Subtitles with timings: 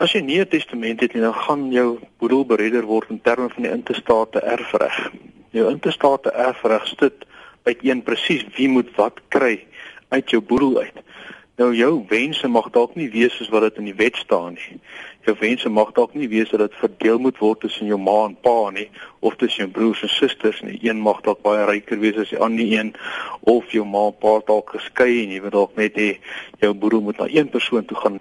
[0.00, 3.48] As jy nie 'n testament het nie, dan gaan jou boedel beredder word in terme
[3.48, 5.10] van die intestate erfreg.
[5.52, 7.26] Jou intestate erfreg sit
[7.68, 9.60] uiteen presies wie moet wat kry
[10.08, 10.96] uit jou boedel uit.
[11.60, 14.78] Nou jou wense mag dalk nie wees soos wat dit in die wet staan nie.
[15.26, 18.36] Jou wense mag dalk nie wees dat dit verdeel moet word tussen jou ma en
[18.46, 18.86] pa nie
[19.20, 20.78] of tussen jou broers en susters nie.
[20.80, 22.94] Een mag dalk baie ryker wees as die ander een
[23.52, 26.06] of jou ma en pa dalk geskei en jy wil dalk net hê
[26.64, 28.16] jou boedel moet na een persoon toe gaan.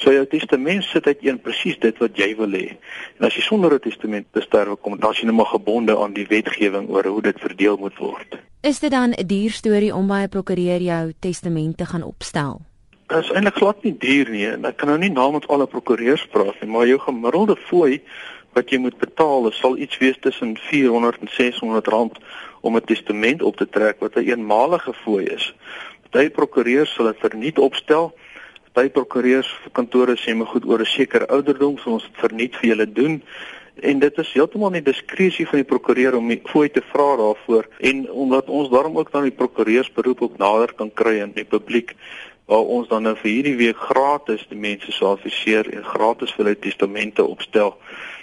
[0.00, 2.70] So jou testament sit uit een presies dit wat jy wil hê.
[3.18, 5.98] En as jy sonder 'n testament te sterwe kom, dan is jy net maar gebonde
[5.98, 8.40] aan die wetgewing oor hoe dit verdeel moet word.
[8.62, 12.67] Is dit dan 'n duur storie om by 'n prokureur jou testament te gaan opstel?
[13.08, 16.58] Is eintlik glad nie duur nie en ek kan nou nie namens alle prokureurs praat
[16.60, 18.02] nie, maar jou gemiddelde fooi
[18.52, 22.18] wat jy moet betaal, sal iets wees tussen 400 en 600 rand
[22.60, 25.54] om 'n testament op te trek wat 'n een eenmalige fooi is.
[26.10, 28.12] Party prokureurs sal dit verniet opstel.
[28.74, 32.56] Party prokureurs vir kantore sê my goed oor 'n sekere ouderdom, so ons dit verniet
[32.56, 33.22] vir julle doen.
[33.80, 37.68] En dit is heeltemal nie diskresie van die prokureur om die fooi te vra daarvoor
[37.78, 41.94] en omdat ons daarom ook dan die prokureursberoep ook nader kan kry in die publiek
[42.48, 46.44] waar ons dan nou vir hierdie week gratis die mense sou adviseer en gratis vir
[46.44, 47.74] hulle testamente opstel.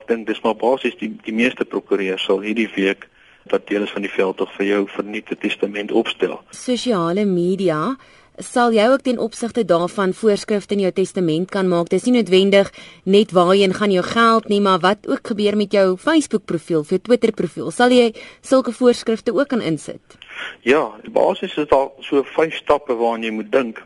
[0.00, 3.04] Ek dink dis maar basies die die meeste prokureurs sal hierdie week
[3.52, 6.38] wat deel is van die veldtog vir jou verniete testament opstel.
[6.50, 7.96] Sosiale media
[8.42, 11.88] sal jy ook ten opsigte daarvan voorskrifte in jou testament kan maak.
[11.92, 12.72] Dis nie noodwendig
[13.04, 17.00] net waarheen gaan jou geld nie, maar wat ook gebeur met jou Facebook profiel, jou
[17.00, 17.70] Twitter profiel.
[17.70, 20.18] Sal jy sulke voorskrifte ook kan insit?
[20.64, 23.80] Ja, basies is daar so vyf stappe waaraan jy moet dink.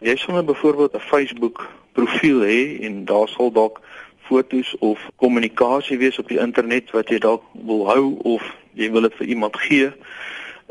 [0.00, 3.80] Jy sal nou byvoorbeeld 'n Facebook profiel hê en daar sal dalk
[4.26, 9.06] fotos of kommunikasie wees op die internet wat jy dalk wil hou of jy wil
[9.06, 9.92] dit vir iemand gee.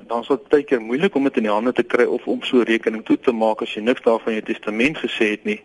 [0.09, 2.41] Dan sal dit baie keer moeilik om dit in die hande te kry of om
[2.43, 5.61] so rekening toe te maak as jy niks daarvan in jou testament gesê het nie.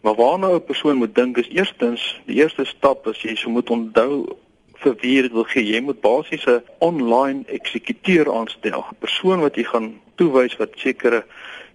[0.00, 4.36] Maar waarna 'n persoon moet dink is eerstens, die eerste stap is jy moet onthou
[4.80, 5.64] vir wie jy dit wil gee.
[5.64, 11.24] Jy moet basies 'n online eksekuteur aanstel, 'n persoon wat jy gaan toewys wat sekere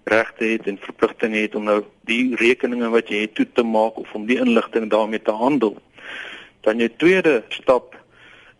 [0.05, 1.79] regte het en verpligtinge het om nou
[2.09, 5.77] die rekeninge wat jy het toe te maak of om die inligting daarmee te handel.
[6.65, 7.95] Dan jou tweede stap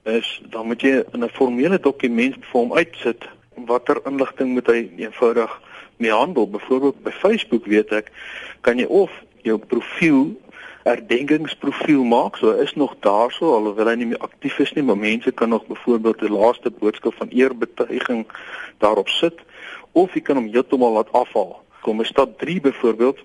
[0.10, 3.30] is dan moet jy in 'n formele dokument vir hom uitsit
[3.66, 5.62] watter inligting moet hy eenvoudig
[5.98, 6.50] mee handel.
[6.50, 8.12] Byvoorbeeld by Facebook weet ek
[8.62, 9.12] kan jy of
[9.42, 10.36] jou profiel
[10.84, 12.38] herdenkingsprofiel maak.
[12.38, 15.66] So is nog daarso alhoewel hy nie meer aktief is nie, maar mense kan nog
[15.68, 18.26] byvoorbeeld die laaste boodskap van eerbetuiging
[18.78, 19.42] daarop sit
[19.96, 21.56] of jy kan hom heeltemal laat afhaal.
[21.86, 23.22] Kom by stap 3 byvoorbeeld,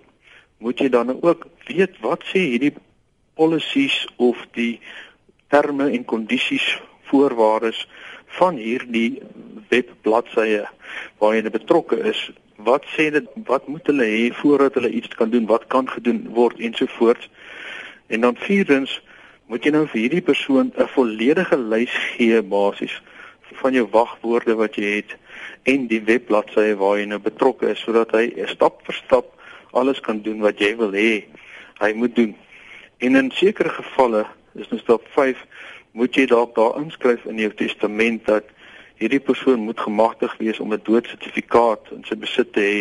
[0.63, 2.75] moet jy dan ook weet wat sê hierdie
[3.35, 4.79] policies of die
[5.51, 6.67] terme en kondisies
[7.11, 7.87] voorwaardes
[8.39, 9.23] van hierdie
[9.73, 10.67] webbladsye
[11.19, 12.21] waar jy betrokke is.
[12.61, 13.27] Wat sê dit?
[13.49, 15.49] Wat moet hulle hê voordat hulle iets kan doen?
[15.49, 17.31] Wat kan gedoen word ensovoorts?
[18.13, 19.01] En dan vierdens
[19.51, 23.01] moet jy nou vir hierdie persoon 'n volledige lys gee basies
[23.63, 25.17] van jou wagwoorde wat jy het
[25.63, 29.37] en die webbladsye waar jy nou betrokke is sodat hy stap vir stap
[29.73, 31.25] alles kan doen wat jy wil hê
[31.81, 32.37] hy moet doen.
[33.01, 35.39] En in sekere gevalle, is nou stap 5,
[35.97, 38.51] moet jy dalk daar inskryf in jou testament dat
[39.01, 42.81] hierdie persoon moet gemagtig wees om 'n doodsertifikaat in sy besit te hê.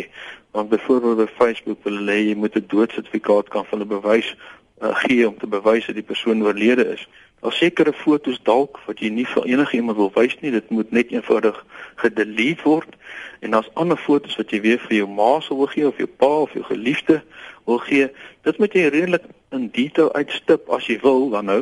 [0.52, 4.36] Want byvoorbeeld op Facebook wil hulle hê jy moet 'n doodsertifikaat kan van 'n bewys
[4.82, 7.08] uh, gee om te bewys dat die persoon oorlede is.
[7.40, 10.92] Daar sekere fotos dalk wat jy nie vir enige iemand wil wys nie, dit moet
[10.92, 11.56] net eenvoudig
[12.02, 12.98] gedelete word.
[13.40, 16.08] En daar's ander fotos wat jy weer vir jou ma sou wil gee of jou
[16.08, 17.22] pa of jou geliefde
[17.66, 18.10] wil gee.
[18.44, 21.62] Dit moet jy redelik in detail uitstip as jy wil dan nou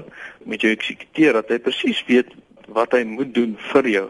[0.49, 2.33] met jou eksekuteur dat hy presies weet
[2.73, 4.07] wat hy moet doen vir jou.